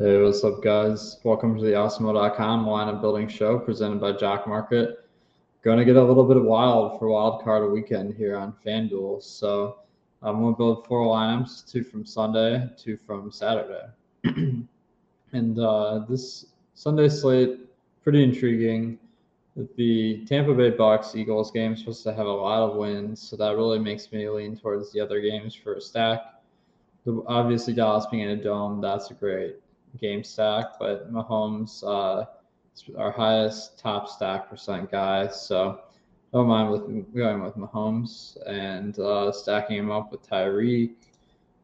Hey, 0.00 0.22
what's 0.22 0.44
up, 0.44 0.62
guys? 0.62 1.16
Welcome 1.24 1.58
to 1.58 1.64
the 1.64 1.72
Awesemo.com 1.72 2.66
lineup 2.66 3.00
building 3.00 3.26
show 3.26 3.58
presented 3.58 4.00
by 4.00 4.12
Jock 4.12 4.46
Market. 4.46 5.04
Going 5.62 5.78
to 5.78 5.84
get 5.84 5.96
a 5.96 6.04
little 6.04 6.22
bit 6.22 6.40
wild 6.40 7.00
for 7.00 7.08
wild 7.08 7.42
card 7.42 7.68
weekend 7.72 8.14
here 8.14 8.36
on 8.36 8.54
FanDuel. 8.64 9.20
So 9.20 9.80
I'm 10.22 10.40
going 10.40 10.54
to 10.54 10.56
build 10.56 10.86
four 10.86 11.04
lineups: 11.04 11.68
two 11.68 11.82
from 11.82 12.06
Sunday, 12.06 12.70
two 12.76 12.96
from 12.96 13.32
Saturday. 13.32 13.86
and 15.32 15.58
uh, 15.58 16.04
this 16.08 16.46
Sunday 16.74 17.08
slate 17.08 17.58
pretty 18.04 18.22
intriguing. 18.22 19.00
The 19.76 20.24
Tampa 20.26 20.54
Bay 20.54 20.70
Bucks 20.70 21.16
Eagles 21.16 21.50
game 21.50 21.72
is 21.72 21.80
supposed 21.80 22.04
to 22.04 22.14
have 22.14 22.26
a 22.26 22.30
lot 22.30 22.70
of 22.70 22.76
wins, 22.76 23.20
so 23.20 23.34
that 23.34 23.56
really 23.56 23.80
makes 23.80 24.12
me 24.12 24.28
lean 24.28 24.56
towards 24.56 24.92
the 24.92 25.00
other 25.00 25.20
games 25.20 25.56
for 25.56 25.74
a 25.74 25.80
stack. 25.80 26.20
Obviously, 27.26 27.74
Dallas 27.74 28.06
being 28.08 28.22
in 28.22 28.38
a 28.38 28.40
dome, 28.40 28.80
that's 28.80 29.10
great 29.10 29.56
game 30.00 30.24
stack, 30.24 30.78
but 30.78 31.12
Mahomes, 31.12 31.82
uh, 31.82 32.26
our 32.96 33.10
highest 33.10 33.78
top 33.78 34.08
stack 34.08 34.48
percent 34.48 34.90
guy. 34.90 35.28
So 35.28 35.80
don't 36.32 36.46
mind 36.46 36.70
with 36.70 37.14
going 37.14 37.42
with 37.42 37.56
Mahomes 37.56 38.36
and 38.46 38.98
uh, 38.98 39.32
stacking 39.32 39.78
him 39.78 39.90
up 39.90 40.12
with 40.12 40.28
Tyreek. 40.28 40.94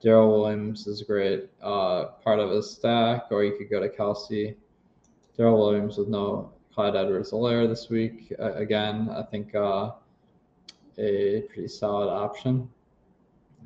Darrel 0.02 0.40
Williams 0.40 0.86
is 0.86 1.00
a 1.00 1.04
great 1.04 1.48
uh, 1.62 2.06
part 2.22 2.38
of 2.38 2.50
his 2.50 2.70
stack, 2.70 3.26
or 3.30 3.44
you 3.44 3.56
could 3.56 3.70
go 3.70 3.80
to 3.80 3.88
Kelce. 3.88 4.54
Darrel 5.36 5.58
Williams 5.58 5.96
with 5.96 6.08
no 6.08 6.52
Clyde 6.74 6.96
Edwards-Helaire 6.96 7.68
this 7.68 7.88
week. 7.88 8.32
Uh, 8.38 8.52
again, 8.52 9.08
I 9.10 9.22
think 9.22 9.54
uh, 9.54 9.92
a 10.98 11.42
pretty 11.42 11.68
solid 11.68 12.10
option. 12.10 12.68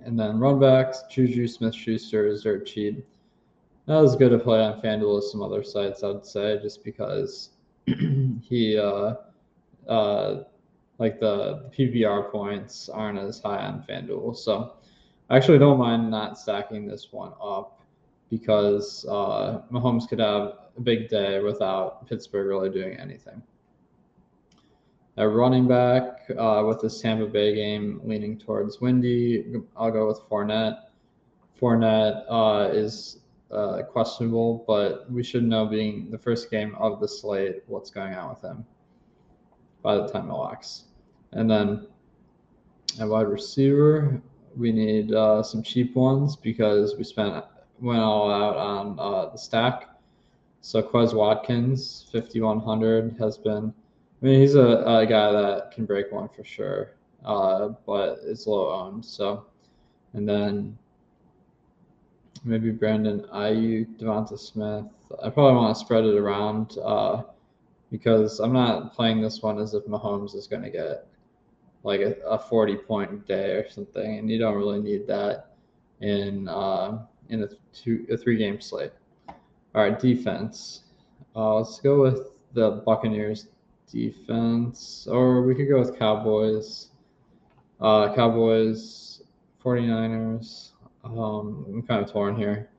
And 0.04 0.18
then 0.18 0.38
runbacks, 0.38 0.98
Juju 1.10 1.48
Smith-Schuster 1.48 2.26
is 2.28 2.42
dirt 2.42 2.66
cheap 2.66 3.04
not 3.88 4.04
as 4.04 4.14
good 4.16 4.34
a 4.34 4.38
play 4.38 4.60
on 4.60 4.80
FanDuel 4.82 5.18
as 5.18 5.32
some 5.32 5.42
other 5.42 5.64
sites, 5.64 6.04
I'd 6.04 6.24
say, 6.24 6.60
just 6.60 6.84
because 6.84 7.50
he, 7.86 8.78
uh, 8.78 9.14
uh, 9.88 10.44
like 10.98 11.18
the 11.18 11.70
PPR 11.76 12.30
points 12.30 12.90
aren't 12.90 13.18
as 13.18 13.40
high 13.40 13.64
on 13.64 13.82
FanDuel. 13.88 14.36
So 14.36 14.74
I 15.30 15.36
actually 15.38 15.58
don't 15.58 15.78
mind 15.78 16.10
not 16.10 16.38
stacking 16.38 16.86
this 16.86 17.08
one 17.12 17.32
up 17.42 17.80
because 18.28 19.06
uh, 19.08 19.62
Mahomes 19.72 20.06
could 20.06 20.20
have 20.20 20.52
a 20.76 20.80
big 20.82 21.08
day 21.08 21.40
without 21.40 22.06
Pittsburgh 22.06 22.46
really 22.46 22.68
doing 22.68 22.98
anything. 22.98 23.42
A 25.16 25.26
running 25.26 25.66
back 25.66 26.30
uh, 26.36 26.62
with 26.66 26.82
this 26.82 27.00
Tampa 27.00 27.26
Bay 27.26 27.54
game 27.54 28.02
leaning 28.04 28.38
towards 28.38 28.82
windy, 28.82 29.62
I'll 29.76 29.90
go 29.90 30.06
with 30.06 30.20
Fournette. 30.28 30.78
Fournette 31.60 32.24
uh, 32.28 32.68
is 32.70 33.18
uh, 33.50 33.82
questionable, 33.82 34.64
but 34.66 35.10
we 35.10 35.22
should 35.22 35.44
know 35.44 35.66
being 35.66 36.10
the 36.10 36.18
first 36.18 36.50
game 36.50 36.74
of 36.76 37.00
the 37.00 37.08
slate 37.08 37.62
what's 37.66 37.90
going 37.90 38.14
on 38.14 38.30
with 38.30 38.42
him 38.42 38.64
by 39.82 39.96
the 39.96 40.08
time 40.08 40.30
it 40.30 40.34
locks. 40.34 40.84
And 41.32 41.50
then 41.50 41.86
a 43.00 43.06
wide 43.06 43.28
receiver, 43.28 44.20
we 44.56 44.72
need 44.72 45.12
uh, 45.12 45.42
some 45.42 45.62
cheap 45.62 45.94
ones 45.94 46.36
because 46.36 46.96
we 46.96 47.04
spent 47.04 47.44
went 47.80 48.00
all 48.00 48.30
out 48.30 48.56
on 48.56 48.98
uh, 48.98 49.30
the 49.30 49.38
stack. 49.38 49.88
So 50.60 50.82
Quez 50.82 51.14
Watkins, 51.14 52.06
5100, 52.12 53.16
has 53.20 53.38
been. 53.38 53.72
I 54.20 54.24
mean, 54.24 54.40
he's 54.40 54.56
a, 54.56 54.82
a 54.84 55.06
guy 55.06 55.30
that 55.30 55.70
can 55.72 55.86
break 55.86 56.10
one 56.10 56.28
for 56.28 56.42
sure, 56.44 56.96
uh, 57.24 57.68
but 57.86 58.18
it's 58.24 58.48
low 58.48 58.72
owned. 58.72 59.04
So, 59.04 59.46
and 60.14 60.28
then 60.28 60.76
maybe 62.44 62.70
Brandon 62.70 63.26
Aiyuk, 63.32 63.98
Devonta 63.98 64.38
Smith. 64.38 64.84
I 65.22 65.30
probably 65.30 65.56
want 65.56 65.76
to 65.76 65.80
spread 65.80 66.04
it 66.04 66.16
around 66.16 66.76
uh, 66.82 67.22
because 67.90 68.40
I'm 68.40 68.52
not 68.52 68.94
playing 68.94 69.20
this 69.20 69.42
one 69.42 69.58
as 69.58 69.74
if 69.74 69.84
Mahomes 69.84 70.34
is 70.34 70.46
going 70.46 70.62
to 70.62 70.70
get 70.70 71.06
like 71.84 72.00
a, 72.00 72.16
a 72.26 72.38
40 72.38 72.76
point 72.76 73.26
day 73.26 73.52
or 73.52 73.68
something, 73.70 74.18
and 74.18 74.30
you 74.30 74.38
don't 74.38 74.56
really 74.56 74.80
need 74.80 75.06
that 75.06 75.54
in 76.00 76.48
uh, 76.48 76.98
in 77.28 77.42
a 77.42 77.48
two 77.72 78.06
a 78.10 78.16
three 78.16 78.36
game 78.36 78.60
slate. 78.60 78.92
All 79.74 79.82
right, 79.82 79.98
defense. 79.98 80.82
Uh, 81.36 81.54
let's 81.56 81.80
go 81.80 82.02
with 82.02 82.30
the 82.54 82.82
Buccaneers 82.84 83.48
defense, 83.90 85.06
or 85.10 85.42
we 85.42 85.54
could 85.54 85.68
go 85.68 85.78
with 85.78 85.98
Cowboys. 85.98 86.88
Uh, 87.80 88.12
Cowboys, 88.14 89.22
49ers. 89.64 90.67
Um, 91.04 91.64
I'm 91.68 91.82
kind 91.82 92.04
of 92.04 92.10
torn 92.10 92.36
here. 92.36 92.70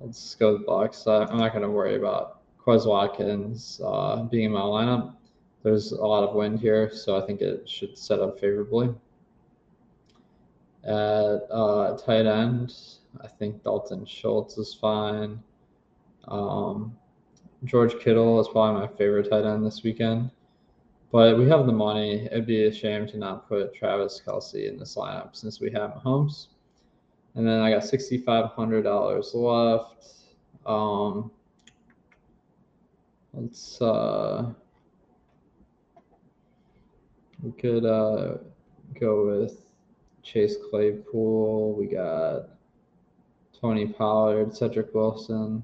Let's 0.00 0.34
go 0.34 0.54
with 0.54 0.66
Bucks. 0.66 1.06
Uh, 1.06 1.26
I'm 1.30 1.38
not 1.38 1.52
going 1.52 1.62
to 1.62 1.70
worry 1.70 1.96
about 1.96 2.40
Quez 2.64 2.86
Watkins 2.86 3.80
uh, 3.84 4.22
being 4.24 4.44
in 4.44 4.52
my 4.52 4.60
lineup. 4.60 5.14
There's 5.62 5.92
a 5.92 6.04
lot 6.04 6.24
of 6.24 6.34
wind 6.34 6.60
here, 6.60 6.90
so 6.92 7.16
I 7.16 7.26
think 7.26 7.40
it 7.40 7.68
should 7.68 7.96
set 7.96 8.20
up 8.20 8.38
favorably. 8.38 8.94
At 10.84 11.46
uh, 11.50 11.96
tight 11.96 12.26
end, 12.26 12.74
I 13.22 13.26
think 13.26 13.62
Dalton 13.62 14.04
Schultz 14.04 14.58
is 14.58 14.74
fine. 14.74 15.42
Um, 16.28 16.94
George 17.64 17.98
Kittle 17.98 18.40
is 18.40 18.48
probably 18.48 18.86
my 18.86 18.96
favorite 18.96 19.30
tight 19.30 19.46
end 19.46 19.64
this 19.64 19.82
weekend. 19.82 20.30
But 21.10 21.38
we 21.38 21.48
have 21.48 21.66
the 21.66 21.72
money. 21.72 22.26
It'd 22.26 22.44
be 22.44 22.64
a 22.64 22.72
shame 22.72 23.06
to 23.06 23.16
not 23.16 23.48
put 23.48 23.74
Travis 23.74 24.20
Kelce 24.26 24.68
in 24.68 24.76
this 24.76 24.96
lineup 24.96 25.36
since 25.36 25.60
we 25.60 25.70
have 25.70 25.92
Mahomes. 25.92 26.48
And 27.34 27.46
then 27.46 27.60
I 27.60 27.70
got 27.70 27.82
$6,500 27.82 29.34
left. 29.34 30.06
Um, 30.66 31.30
let's, 33.32 33.80
uh, 33.82 34.52
we 37.42 37.52
could 37.52 37.84
uh, 37.84 38.38
go 38.98 39.26
with 39.26 39.62
Chase 40.22 40.56
Claypool. 40.70 41.74
We 41.74 41.86
got 41.86 42.50
Tony 43.60 43.86
Pollard, 43.86 44.56
Cedric 44.56 44.94
Wilson. 44.94 45.62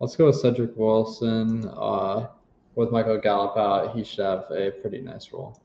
Let's 0.00 0.16
go 0.16 0.26
with 0.26 0.36
Cedric 0.36 0.76
Wilson. 0.76 1.68
Uh, 1.76 2.28
with 2.74 2.90
Michael 2.90 3.18
Gallup 3.18 3.56
out, 3.56 3.96
he 3.96 4.04
should 4.04 4.24
have 4.24 4.44
a 4.50 4.70
pretty 4.70 5.00
nice 5.00 5.32
role. 5.32 5.60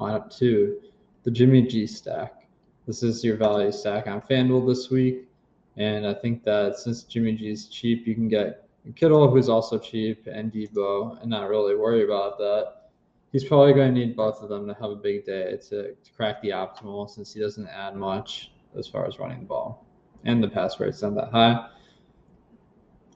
Lineup 0.00 0.34
two, 0.36 0.80
the 1.22 1.30
Jimmy 1.30 1.62
G 1.62 1.86
stack. 1.86 2.43
This 2.86 3.02
is 3.02 3.24
your 3.24 3.36
value 3.36 3.72
stack 3.72 4.06
on 4.06 4.20
FanDuel 4.20 4.66
this 4.66 4.90
week. 4.90 5.28
And 5.76 6.06
I 6.06 6.14
think 6.14 6.44
that 6.44 6.76
since 6.78 7.02
Jimmy 7.02 7.32
G 7.32 7.50
is 7.50 7.66
cheap, 7.66 8.06
you 8.06 8.14
can 8.14 8.28
get 8.28 8.68
Kittle, 8.94 9.30
who's 9.30 9.48
also 9.48 9.78
cheap, 9.78 10.26
and 10.26 10.52
Deebo, 10.52 11.20
and 11.22 11.30
not 11.30 11.48
really 11.48 11.74
worry 11.74 12.04
about 12.04 12.36
that. 12.38 12.90
He's 13.32 13.44
probably 13.44 13.72
going 13.72 13.94
to 13.94 14.00
need 14.00 14.14
both 14.14 14.42
of 14.42 14.50
them 14.50 14.68
to 14.68 14.74
have 14.74 14.90
a 14.90 14.96
big 14.96 15.24
day 15.24 15.56
to, 15.70 15.94
to 15.94 16.12
crack 16.14 16.42
the 16.42 16.50
optimal 16.50 17.08
since 17.08 17.32
he 17.32 17.40
doesn't 17.40 17.66
add 17.68 17.96
much 17.96 18.52
as 18.78 18.86
far 18.86 19.06
as 19.06 19.18
running 19.18 19.40
the 19.40 19.46
ball. 19.46 19.86
And 20.24 20.42
the 20.42 20.48
pass 20.48 20.78
rate's 20.78 21.02
not 21.02 21.14
that 21.14 21.30
high. 21.30 21.68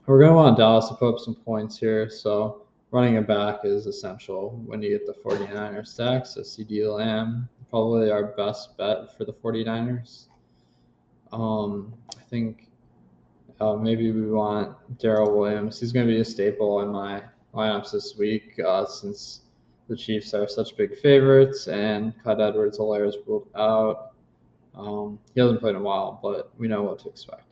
We're 0.07 0.19
going 0.19 0.31
to 0.31 0.37
want 0.37 0.57
Dallas 0.57 0.89
to 0.89 0.95
put 0.95 1.15
up 1.15 1.21
some 1.21 1.35
points 1.35 1.79
here. 1.79 2.09
So 2.09 2.67
running 2.91 3.19
a 3.19 3.23
back 3.23 3.61
is 3.65 3.87
essential 3.87 4.63
when 4.67 4.83
you 4.83 4.91
get 4.91 5.07
the 5.07 5.15
49er 5.25 5.87
stack. 5.87 6.27
So 6.27 6.41
CeeDee 6.41 6.95
Lamb, 6.95 7.49
probably 7.71 8.11
our 8.11 8.25
best 8.25 8.77
bet 8.77 9.17
for 9.17 9.25
the 9.25 9.33
49ers. 9.33 10.27
Um, 11.33 11.93
I 12.19 12.23
think 12.23 12.69
uh, 13.61 13.75
maybe 13.75 14.11
we 14.11 14.31
want 14.31 14.75
Darrel 14.99 15.37
Williams. 15.37 15.79
He's 15.79 15.93
going 15.93 16.07
to 16.07 16.13
be 16.13 16.21
a 16.21 16.25
staple 16.25 16.81
in 16.81 16.89
my 16.89 17.23
lineups 17.55 17.93
this 17.93 18.17
week 18.17 18.59
uh, 18.67 18.87
since 18.87 19.43
the 19.89 19.97
Chiefs 19.97 20.35
are 20.35 20.49
such 20.49 20.77
big 20.77 20.99
favorites 20.99 21.67
and 21.67 22.15
Clyde 22.23 22.41
Edwards-Helaire 22.41 23.09
is 23.09 23.17
ruled 23.27 23.49
out. 23.57 24.13
Um, 24.75 25.19
he 25.35 25.41
hasn't 25.41 25.61
played 25.61 25.75
in 25.75 25.77
a 25.77 25.85
while, 25.85 26.21
but 26.23 26.53
we 26.59 26.69
know 26.69 26.83
what 26.83 27.01
to 27.01 27.09
expect. 27.09 27.45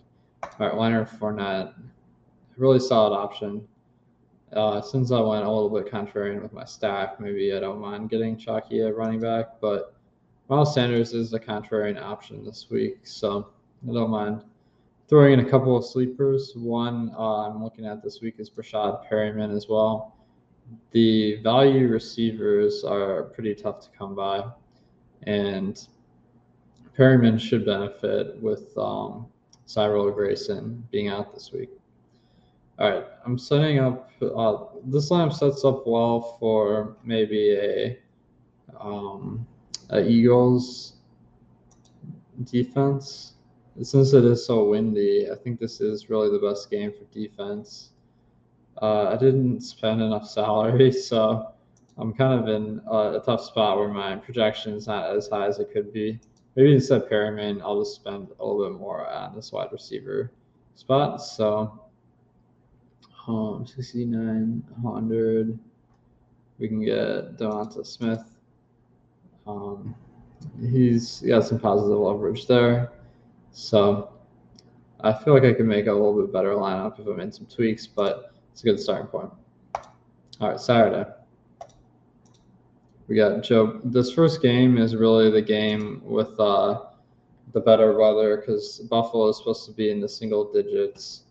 All 0.42 0.50
right, 0.66 0.76
Leonard 0.76 1.08
Fournette, 1.08 1.74
really 2.56 2.78
solid 2.78 3.14
option. 3.16 3.66
Uh, 4.52 4.80
since 4.80 5.10
I 5.10 5.20
went 5.20 5.44
a 5.44 5.50
little 5.50 5.68
bit 5.68 5.92
contrarian 5.92 6.40
with 6.40 6.52
my 6.52 6.64
stack, 6.64 7.18
maybe 7.20 7.52
I 7.52 7.60
don't 7.60 7.80
mind 7.80 8.10
getting 8.10 8.36
Chalky 8.36 8.82
at 8.82 8.96
running 8.96 9.20
back, 9.20 9.60
but 9.60 9.94
Miles 10.48 10.72
Sanders 10.72 11.12
is 11.12 11.32
a 11.32 11.40
contrarian 11.40 12.00
option 12.00 12.44
this 12.44 12.70
week, 12.70 13.00
so 13.02 13.48
I 13.88 13.92
don't 13.92 14.10
mind 14.10 14.44
throwing 15.08 15.32
in 15.32 15.40
a 15.40 15.50
couple 15.50 15.76
of 15.76 15.84
sleepers. 15.84 16.52
One 16.54 17.12
uh, 17.18 17.48
I'm 17.48 17.62
looking 17.62 17.86
at 17.86 18.02
this 18.04 18.20
week 18.20 18.36
is 18.38 18.48
Breshad 18.48 19.08
Perriman 19.08 19.54
as 19.54 19.66
well. 19.68 20.16
The 20.92 21.36
value 21.42 21.88
receivers 21.88 22.84
are 22.84 23.24
pretty 23.24 23.54
tough 23.54 23.80
to 23.80 23.88
come 23.96 24.14
by, 24.14 24.44
and 25.24 25.86
Perriman 26.96 27.40
should 27.40 27.66
benefit 27.66 28.40
with 28.40 28.76
um, 28.78 29.26
Cyril 29.66 30.10
Grayson 30.12 30.86
being 30.92 31.08
out 31.08 31.34
this 31.34 31.52
week. 31.52 31.70
All 32.78 32.90
right, 32.90 33.04
I'm 33.24 33.38
setting 33.38 33.78
up. 33.78 34.10
Uh, 34.20 34.64
this 34.84 35.10
line 35.10 35.30
sets 35.30 35.64
up 35.64 35.86
well 35.86 36.36
for 36.38 36.96
maybe 37.04 37.52
a 37.52 37.98
um, 38.78 39.46
uh, 39.90 40.00
Eagles 40.00 40.94
defense. 42.44 43.32
since 43.82 44.12
it 44.12 44.24
is 44.24 44.44
so 44.44 44.68
windy, 44.68 45.30
I 45.30 45.36
think 45.36 45.58
this 45.58 45.80
is 45.80 46.10
really 46.10 46.30
the 46.30 46.46
best 46.46 46.70
game 46.70 46.92
for 46.92 47.04
defense. 47.14 47.92
Uh, 48.80 49.08
I 49.08 49.16
didn't 49.16 49.62
spend 49.62 50.02
enough 50.02 50.28
salary, 50.28 50.92
so 50.92 51.52
I'm 51.96 52.12
kind 52.12 52.38
of 52.38 52.48
in 52.48 52.82
a, 52.86 53.20
a, 53.20 53.22
tough 53.24 53.42
spot 53.42 53.78
where 53.78 53.88
my 53.88 54.16
projection 54.16 54.74
is 54.74 54.86
not 54.86 55.16
as 55.16 55.28
high 55.28 55.46
as 55.46 55.58
it 55.58 55.72
could 55.72 55.92
be. 55.92 56.20
Maybe 56.56 56.74
instead 56.74 57.02
of 57.02 57.08
Perriman, 57.08 57.62
I'll 57.62 57.80
just 57.80 57.94
spend 57.94 58.28
a 58.38 58.44
little 58.44 58.70
bit 58.70 58.78
more 58.78 59.06
on 59.06 59.34
this 59.34 59.52
wide 59.52 59.72
receiver 59.72 60.30
spot. 60.74 61.22
So, 61.22 61.85
um, 63.28 63.66
6,900. 63.66 65.58
We 66.58 66.68
can 66.68 66.84
get 66.84 67.36
Devonta 67.36 67.84
Smith. 67.86 68.24
Um, 69.46 69.94
he's 70.60 71.20
got 71.20 71.44
some 71.44 71.58
positive 71.58 71.98
leverage 71.98 72.46
there. 72.46 72.92
So 73.52 74.10
I 75.00 75.12
feel 75.12 75.34
like 75.34 75.44
I 75.44 75.52
can 75.52 75.66
make 75.66 75.86
a 75.86 75.92
little 75.92 76.20
bit 76.20 76.32
better 76.32 76.50
lineup 76.50 76.98
if 76.98 77.06
I 77.06 77.12
made 77.12 77.34
some 77.34 77.46
tweaks, 77.46 77.86
but 77.86 78.32
it's 78.52 78.62
a 78.62 78.64
good 78.64 78.80
starting 78.80 79.08
point. 79.08 79.30
All 80.40 80.50
right, 80.50 80.60
Saturday. 80.60 81.10
We 83.08 83.14
got 83.14 83.42
Joe. 83.42 83.80
This 83.84 84.10
first 84.10 84.42
game 84.42 84.78
is 84.78 84.96
really 84.96 85.30
the 85.30 85.42
game 85.42 86.02
with 86.04 86.38
uh, 86.40 86.86
the 87.52 87.60
better 87.60 87.96
weather 87.96 88.38
because 88.38 88.80
Buffalo 88.90 89.28
is 89.28 89.38
supposed 89.38 89.64
to 89.66 89.72
be 89.72 89.90
in 89.90 90.00
the 90.00 90.08
single 90.08 90.52
digits. 90.52 91.22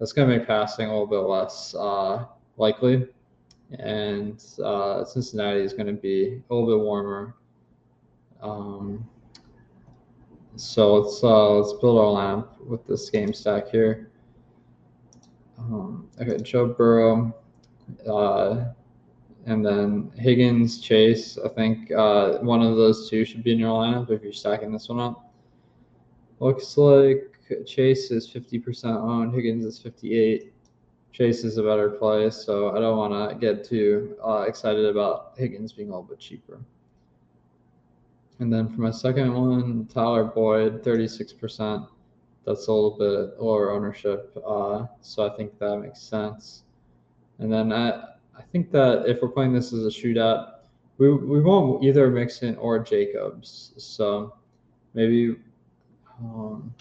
That's 0.00 0.12
going 0.12 0.30
to 0.30 0.38
make 0.38 0.46
passing 0.46 0.88
a 0.88 0.90
little 0.90 1.06
bit 1.06 1.18
less 1.18 1.74
uh, 1.74 2.24
likely. 2.56 3.06
And 3.78 4.42
uh, 4.64 5.04
Cincinnati 5.04 5.60
is 5.60 5.74
going 5.74 5.86
to 5.86 5.92
be 5.92 6.42
a 6.48 6.54
little 6.54 6.66
bit 6.66 6.82
warmer. 6.82 7.36
Um, 8.42 9.06
so 10.56 10.94
let's 10.94 11.22
uh, 11.22 11.50
let's 11.50 11.78
build 11.80 11.98
our 11.98 12.10
lamp 12.10 12.48
with 12.66 12.86
this 12.86 13.10
game 13.10 13.34
stack 13.34 13.68
here. 13.68 14.10
Um, 15.58 16.08
okay, 16.20 16.42
Joe 16.42 16.66
Burrow, 16.66 17.34
uh, 18.08 18.64
and 19.44 19.64
then 19.64 20.10
Higgins, 20.16 20.80
Chase. 20.80 21.38
I 21.44 21.48
think 21.48 21.92
uh, 21.92 22.38
one 22.38 22.62
of 22.62 22.76
those 22.76 23.10
two 23.10 23.26
should 23.26 23.44
be 23.44 23.52
in 23.52 23.58
your 23.58 23.70
lineup 23.70 24.10
if 24.10 24.22
you're 24.22 24.32
stacking 24.32 24.72
this 24.72 24.88
one 24.88 25.00
up. 25.00 25.32
Looks 26.40 26.76
like 26.78 27.29
Chase 27.66 28.10
is 28.10 28.28
50% 28.28 28.84
owned, 28.86 29.34
Higgins 29.34 29.64
is 29.64 29.78
58. 29.78 30.52
Chase 31.12 31.44
is 31.44 31.58
a 31.58 31.62
better 31.62 31.90
play, 31.90 32.30
so 32.30 32.70
I 32.76 32.80
don't 32.80 32.96
want 32.96 33.30
to 33.30 33.36
get 33.36 33.64
too 33.64 34.16
uh, 34.24 34.42
excited 34.42 34.86
about 34.86 35.32
Higgins 35.36 35.72
being 35.72 35.88
a 35.88 35.92
little 35.92 36.04
bit 36.04 36.18
cheaper. 36.18 36.60
And 38.38 38.52
then 38.52 38.68
for 38.68 38.80
my 38.80 38.90
second 38.90 39.34
one, 39.34 39.86
Tyler 39.92 40.24
Boyd, 40.24 40.82
36%. 40.82 41.88
That's 42.46 42.66
a 42.68 42.72
little 42.72 42.96
bit 42.96 43.40
lower 43.40 43.70
ownership. 43.70 44.32
Uh, 44.46 44.86
so 45.02 45.26
I 45.26 45.36
think 45.36 45.58
that 45.58 45.78
makes 45.78 46.00
sense. 46.00 46.62
And 47.38 47.52
then 47.52 47.72
I, 47.72 47.90
I 48.38 48.42
think 48.50 48.70
that 48.72 49.06
if 49.06 49.20
we're 49.20 49.28
playing 49.28 49.52
this 49.52 49.72
as 49.72 49.84
a 49.84 49.90
shootout, 49.90 50.54
we, 50.96 51.12
we 51.12 51.40
won't 51.40 51.84
either 51.84 52.10
Mixon 52.10 52.56
or 52.56 52.78
Jacobs. 52.78 53.72
So 53.76 54.34
maybe 54.94 55.36
um, 56.18 56.74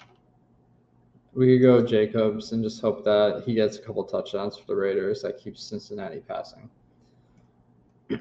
we 1.40 1.48
could 1.48 1.62
go 1.62 1.82
Jacobs 1.82 2.52
and 2.52 2.62
just 2.62 2.82
hope 2.82 3.06
that 3.06 3.44
he 3.46 3.54
gets 3.54 3.78
a 3.78 3.82
couple 3.82 4.04
touchdowns 4.04 4.58
for 4.58 4.66
the 4.68 4.76
Raiders 4.76 5.22
that 5.22 5.40
keeps 5.42 5.64
Cincinnati 5.64 6.20
passing. 6.20 6.70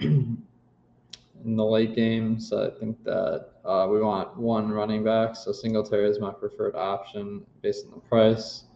in 1.44 1.56
the 1.56 1.64
late 1.64 1.96
games. 1.96 2.52
I 2.52 2.70
think 2.70 3.02
that 3.02 3.48
uh, 3.64 3.88
we 3.90 4.00
want 4.00 4.36
one 4.36 4.70
running 4.70 5.02
back, 5.02 5.34
so 5.34 5.50
Singletary 5.50 6.08
is 6.08 6.20
my 6.20 6.30
preferred 6.30 6.76
option 6.76 7.44
based 7.60 7.86
on 7.86 7.90
the 7.94 8.00
price. 8.00 8.66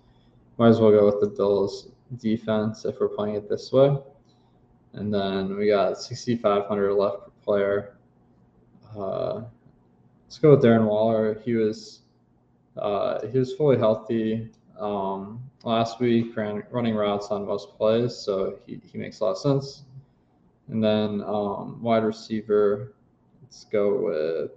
Might 0.58 0.70
as 0.70 0.80
well 0.80 0.90
go 0.90 1.06
with 1.06 1.20
the 1.20 1.28
Bills 1.28 1.92
defense 2.16 2.84
if 2.84 2.98
we're 2.98 3.10
playing 3.10 3.36
it 3.36 3.48
this 3.48 3.70
way. 3.70 3.96
And 4.94 5.14
then 5.14 5.56
we 5.56 5.68
got 5.68 5.98
6,500 5.98 6.94
left 6.94 7.26
per 7.26 7.30
player. 7.44 7.96
Uh, 8.96 9.42
let's 10.24 10.38
go 10.38 10.50
with 10.50 10.64
Darren 10.64 10.84
Waller. 10.84 11.40
He 11.44 11.54
was 11.54 12.00
uh, 12.76 13.26
he 13.26 13.38
was 13.38 13.54
fully 13.54 13.78
healthy 13.78 14.50
um, 14.78 15.42
last 15.64 16.00
week, 16.00 16.36
ran, 16.36 16.62
running 16.70 16.94
routes 16.94 17.28
on 17.28 17.46
most 17.46 17.76
plays, 17.76 18.16
so 18.16 18.58
he, 18.66 18.80
he 18.90 18.98
makes 18.98 19.20
a 19.20 19.24
lot 19.24 19.32
of 19.32 19.38
sense. 19.38 19.82
And 20.68 20.82
then 20.82 21.22
um, 21.26 21.82
wide 21.82 22.04
receiver, 22.04 22.94
let's 23.42 23.64
go 23.64 23.98
with 24.00 24.50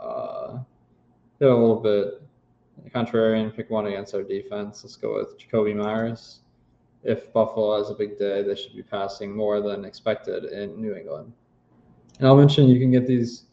uh, 0.00 0.58
a 0.58 0.64
little 1.40 1.76
bit 1.76 2.22
contrarian, 2.94 3.54
pick 3.54 3.70
one 3.70 3.86
against 3.86 4.14
our 4.14 4.22
defense. 4.22 4.82
Let's 4.84 4.96
go 4.96 5.14
with 5.14 5.38
Jakobi 5.38 5.74
Meyers. 5.74 6.40
If 7.04 7.32
Buffalo 7.32 7.78
has 7.78 7.90
a 7.90 7.94
big 7.94 8.18
day, 8.18 8.42
they 8.42 8.54
should 8.54 8.74
be 8.76 8.82
passing 8.82 9.34
more 9.34 9.60
than 9.60 9.84
expected 9.84 10.44
in 10.44 10.80
New 10.80 10.94
England. 10.94 11.32
And 12.18 12.28
I'll 12.28 12.36
mention 12.36 12.68
you 12.68 12.78
can 12.78 12.92
get 12.92 13.06
these, 13.06 13.44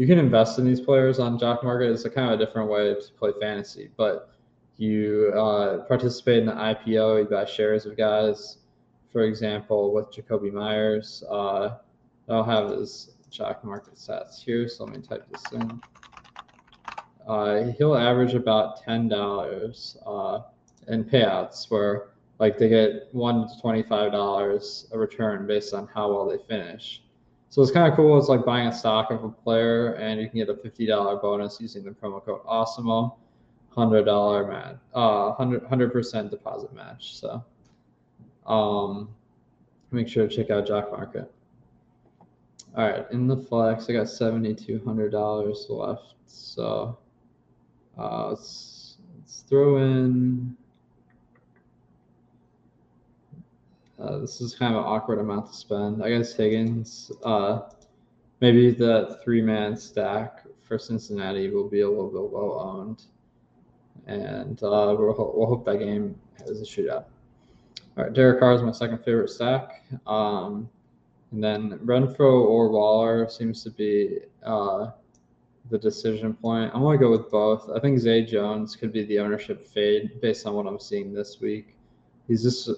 you 0.00 0.06
can 0.06 0.18
invest 0.18 0.58
in 0.58 0.64
these 0.64 0.80
players 0.80 1.18
on 1.18 1.38
Jock 1.38 1.62
Market. 1.62 1.90
It's 1.90 2.04
a 2.06 2.10
kind 2.10 2.32
of 2.32 2.40
a 2.40 2.44
different 2.44 2.70
way 2.70 2.94
to 2.94 3.12
play 3.18 3.32
fantasy, 3.40 3.90
but 3.96 4.30
you 4.78 5.32
uh, 5.36 5.84
participate 5.84 6.38
in 6.38 6.46
the 6.46 6.52
IPO, 6.52 7.22
you 7.22 7.28
buy 7.28 7.44
shares 7.44 7.84
of 7.84 7.96
guys 7.96 8.58
for 9.12 9.22
example, 9.22 9.92
with 9.92 10.12
Jakobi 10.12 10.52
Meyers, 10.52 11.24
uh, 11.28 11.78
I'll 12.28 12.44
have 12.44 12.70
his 12.70 13.10
Jock 13.30 13.64
Market 13.64 13.94
stats 13.96 14.42
here. 14.42 14.68
So 14.68 14.84
let 14.84 14.96
me 14.96 15.02
type 15.02 15.26
this 15.30 15.42
in. 15.52 15.80
Uh, 17.26 17.72
he'll 17.76 17.96
average 17.96 18.34
about 18.34 18.82
ten 18.82 19.08
dollars 19.08 19.96
uh, 20.06 20.40
in 20.88 21.04
payouts, 21.04 21.70
where 21.70 22.10
like 22.38 22.56
they 22.56 22.68
get 22.68 23.08
one 23.12 23.48
to 23.48 23.60
twenty-five 23.60 24.12
dollars 24.12 24.86
a 24.92 24.98
return 24.98 25.46
based 25.46 25.74
on 25.74 25.88
how 25.92 26.12
well 26.12 26.28
they 26.28 26.38
finish. 26.48 27.02
So 27.50 27.60
it's 27.62 27.72
kind 27.72 27.90
of 27.90 27.96
cool. 27.96 28.16
It's 28.16 28.28
like 28.28 28.44
buying 28.44 28.68
a 28.68 28.72
stock 28.72 29.10
of 29.10 29.24
a 29.24 29.28
player, 29.28 29.94
and 29.94 30.20
you 30.20 30.28
can 30.28 30.38
get 30.38 30.48
a 30.48 30.54
fifty 30.54 30.86
dollar 30.86 31.16
bonus 31.16 31.60
using 31.60 31.82
the 31.82 31.90
promo 31.90 32.24
code 32.24 32.44
Awesemo, 32.44 33.16
hundred 33.70 34.04
dollar 34.04 34.46
match, 34.46 34.76
uh, 34.94 35.32
hundred 35.32 35.92
percent 35.92 36.30
deposit 36.30 36.72
match. 36.72 37.16
So 37.16 37.44
um, 38.46 39.08
make 39.90 40.06
sure 40.06 40.28
to 40.28 40.34
check 40.34 40.50
out 40.50 40.64
Jock 40.64 40.92
Market. 40.92 41.32
All 42.76 42.88
right, 42.88 43.04
in 43.10 43.26
the 43.26 43.36
flex, 43.36 43.90
I 43.90 43.94
got 43.94 44.08
seventy-two 44.08 44.82
hundred 44.84 45.10
dollars 45.10 45.66
left. 45.68 46.14
So 46.26 46.96
uh, 47.98 48.28
let's 48.28 48.98
let's 49.18 49.40
throw 49.48 49.78
in. 49.78 50.56
Uh, 54.00 54.18
this 54.18 54.40
is 54.40 54.54
kind 54.54 54.74
of 54.74 54.80
an 54.80 54.86
awkward 54.86 55.18
amount 55.18 55.50
to 55.50 55.54
spend. 55.54 56.02
I 56.02 56.08
guess 56.08 56.32
Higgins. 56.32 57.12
Uh, 57.22 57.60
maybe 58.40 58.70
the 58.70 59.18
three-man 59.22 59.76
stack 59.76 60.44
for 60.62 60.78
Cincinnati 60.78 61.50
will 61.50 61.68
be 61.68 61.80
a 61.80 61.88
little 61.88 62.10
bit 62.10 62.32
well 62.32 62.60
owned. 62.60 63.02
and 64.06 64.62
uh, 64.62 64.94
we'll, 64.98 65.32
we'll 65.36 65.46
hope 65.46 65.64
that 65.66 65.78
game 65.78 66.14
has 66.46 66.60
a 66.60 66.64
shootout. 66.64 67.04
All 67.96 68.04
right, 68.04 68.12
Derek 68.12 68.40
Carr 68.40 68.54
is 68.54 68.62
my 68.62 68.72
second 68.72 69.04
favorite 69.04 69.30
stack. 69.30 69.82
Um, 70.06 70.68
and 71.32 71.42
then 71.42 71.78
Renfrow 71.84 72.44
or 72.44 72.70
Waller 72.70 73.28
seems 73.28 73.62
to 73.64 73.70
be 73.70 74.20
uh, 74.42 74.90
the 75.70 75.78
decision 75.78 76.34
point. 76.34 76.70
I'm 76.74 76.80
going 76.80 76.98
to 76.98 77.04
go 77.04 77.10
with 77.10 77.30
both. 77.30 77.68
I 77.74 77.80
think 77.80 77.98
Zay 77.98 78.24
Jones 78.24 78.74
could 78.76 78.92
be 78.92 79.04
the 79.04 79.18
ownership 79.18 79.66
fade 79.66 80.20
based 80.20 80.46
on 80.46 80.54
what 80.54 80.66
I'm 80.66 80.80
seeing 80.80 81.12
this 81.12 81.40
week. 81.40 81.76
He's 82.26 82.42
just 82.42 82.70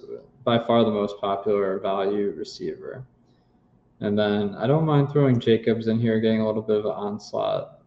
by 0.43 0.59
far 0.59 0.83
the 0.83 0.91
most 0.91 1.19
popular 1.19 1.79
value 1.79 2.33
receiver. 2.35 3.05
And 3.99 4.17
then 4.17 4.55
I 4.55 4.67
don't 4.67 4.85
mind 4.85 5.11
throwing 5.11 5.39
Jacobs 5.39 5.87
in 5.87 5.99
here, 5.99 6.19
getting 6.19 6.41
a 6.41 6.45
little 6.45 6.61
bit 6.61 6.77
of 6.77 6.85
an 6.85 6.91
onslaught. 6.91 7.79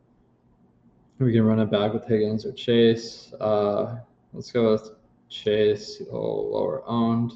We 1.19 1.33
can 1.33 1.45
run 1.45 1.61
it 1.61 1.71
back 1.71 1.93
with 1.93 2.07
Higgins 2.07 2.47
or 2.47 2.53
Chase. 2.53 3.33
Uh, 3.41 3.97
let's 4.33 4.51
go 4.51 4.73
with 4.73 4.91
Chase, 5.29 6.01
lower 6.11 6.83
owned. 6.87 7.33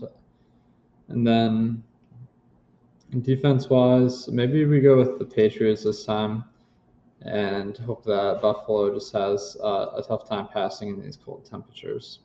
And 1.09 1.27
then 1.27 1.83
defense 3.21 3.69
wise, 3.69 4.29
maybe 4.29 4.65
we 4.65 4.81
go 4.81 4.97
with 4.97 5.19
the 5.19 5.25
Patriots 5.25 5.85
this 5.85 6.05
time 6.05 6.45
and 7.23 7.77
hope 7.79 8.05
that 8.05 8.41
Buffalo 8.41 8.95
just 8.95 9.13
has 9.13 9.57
uh, 9.63 9.91
a 9.97 10.03
tough 10.07 10.29
time 10.29 10.49
passing 10.53 10.89
in 10.91 11.03
these 11.03 11.19
cold 11.23 11.45
temperatures. 11.45 12.21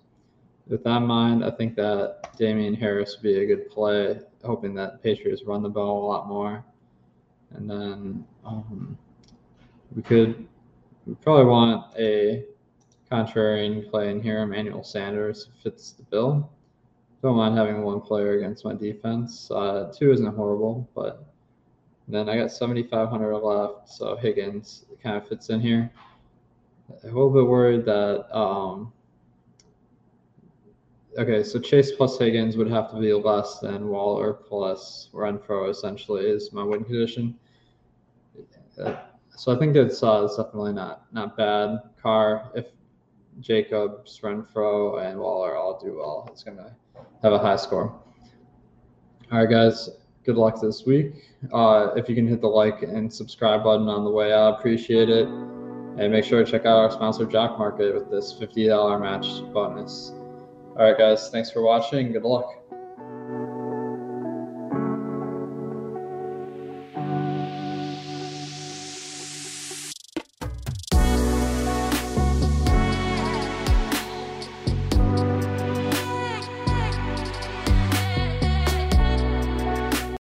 With 0.67 0.83
that 0.83 0.97
in 0.97 1.03
mind, 1.03 1.45
I 1.45 1.51
think 1.51 1.75
that 1.75 2.35
Damien 2.37 2.73
Harris 2.73 3.15
would 3.15 3.23
be 3.23 3.39
a 3.39 3.45
good 3.45 3.69
play, 3.69 4.19
hoping 4.43 4.73
that 4.75 5.03
Patriots 5.03 5.43
run 5.43 5.61
the 5.61 5.69
ball 5.69 6.03
a 6.03 6.07
lot 6.07 6.27
more. 6.27 6.63
And 7.51 7.69
then 7.69 8.25
um, 8.43 8.97
we 9.95 10.01
could 10.01 10.47
we 11.05 11.13
probably 11.15 11.45
want 11.45 11.95
a 11.97 12.45
contrarian 13.11 13.89
play 13.89 14.09
in 14.09 14.21
here. 14.21 14.41
Emmanuel 14.41 14.83
Sanders 14.83 15.49
fits 15.61 15.91
the 15.91 16.03
bill. 16.03 16.51
Don't 17.21 17.37
mind 17.37 17.57
having 17.57 17.83
one 17.83 18.01
player 18.01 18.37
against 18.37 18.65
my 18.65 18.73
defense. 18.73 19.49
Uh, 19.51 19.91
two 19.95 20.11
isn't 20.11 20.35
horrible, 20.35 20.89
but 20.95 21.25
then 22.07 22.29
I 22.29 22.37
got 22.37 22.51
7,500 22.51 23.37
left, 23.37 23.89
so 23.89 24.15
Higgins 24.15 24.85
kind 25.01 25.15
of 25.17 25.27
fits 25.27 25.49
in 25.49 25.59
here. 25.59 25.91
a 27.03 27.07
little 27.07 27.31
bit 27.31 27.47
worried 27.47 27.85
that 27.85 28.35
um, 28.35 28.93
okay, 31.17 31.43
so 31.43 31.59
Chase 31.59 31.91
plus 31.91 32.17
Higgins 32.17 32.57
would 32.57 32.69
have 32.69 32.91
to 32.91 32.99
be 32.99 33.13
less 33.13 33.59
than 33.59 33.87
Waller 33.87 34.33
plus 34.33 35.09
Renfrow 35.13 35.69
Essentially, 35.69 36.25
is 36.25 36.51
my 36.53 36.63
win 36.63 36.83
condition. 36.83 37.37
Uh, 38.81 38.95
so 39.29 39.55
I 39.55 39.59
think 39.59 39.75
it's, 39.75 40.03
uh, 40.03 40.23
it's 40.25 40.37
definitely 40.37 40.73
not 40.73 41.05
not 41.13 41.37
bad. 41.37 41.79
Carr, 42.01 42.51
if 42.55 42.67
Jacobs, 43.39 44.19
Renfrow, 44.21 45.05
and 45.05 45.19
Waller 45.19 45.55
all 45.55 45.79
do 45.79 45.97
well, 45.97 46.27
it's 46.31 46.43
gonna 46.43 46.75
have 47.21 47.33
a 47.33 47.39
high 47.39 47.55
score. 47.55 48.01
All 49.31 49.39
right, 49.39 49.49
guys. 49.49 49.89
Good 50.23 50.37
luck 50.37 50.59
this 50.59 50.85
week. 50.85 51.13
Uh, 51.53 51.91
if 51.95 52.09
you 52.09 52.15
can 52.15 52.27
hit 52.27 52.41
the 52.41 52.47
like 52.47 52.81
and 52.81 53.13
subscribe 53.13 53.63
button 53.63 53.87
on 53.87 54.03
the 54.03 54.09
way 54.09 54.33
out, 54.33 54.59
appreciate 54.59 55.09
it. 55.09 55.27
And 55.27 56.11
make 56.11 56.25
sure 56.25 56.43
to 56.43 56.51
check 56.51 56.61
out 56.61 56.77
our 56.77 56.91
sponsor, 56.91 57.25
Jock 57.25 57.59
Market, 57.59 57.93
with 57.93 58.09
this 58.09 58.33
$50 58.33 58.99
match 58.99 59.41
bonus. 59.53 60.13
All 60.77 60.83
right, 60.83 60.97
guys. 60.97 61.29
Thanks 61.29 61.51
for 61.51 61.61
watching. 61.61 62.11
Good 62.11 62.23
luck. 62.23 62.64